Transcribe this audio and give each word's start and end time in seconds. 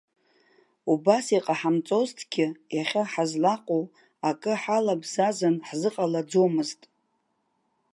Убас 0.93 1.25
иҟаҳамҵозҭгьы, 1.37 2.47
иахьа 2.75 3.03
ҳазлаҟоу 3.11 3.83
акы 4.29 4.53
ҳалабзазан 4.61 5.55
ҳзыҟалаӡомызт. 5.67 6.81